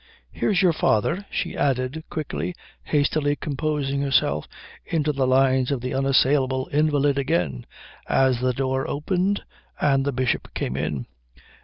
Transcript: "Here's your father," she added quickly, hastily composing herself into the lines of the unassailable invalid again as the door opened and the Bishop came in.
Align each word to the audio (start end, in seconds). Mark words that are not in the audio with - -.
"Here's 0.31 0.63
your 0.63 0.73
father," 0.73 1.27
she 1.29 1.55
added 1.55 2.03
quickly, 2.09 2.55
hastily 2.85 3.35
composing 3.35 4.01
herself 4.01 4.47
into 4.83 5.11
the 5.11 5.27
lines 5.27 5.69
of 5.69 5.79
the 5.81 5.93
unassailable 5.93 6.67
invalid 6.73 7.19
again 7.19 7.67
as 8.09 8.39
the 8.41 8.51
door 8.51 8.87
opened 8.89 9.43
and 9.79 10.03
the 10.03 10.11
Bishop 10.11 10.55
came 10.55 10.75
in. 10.75 11.05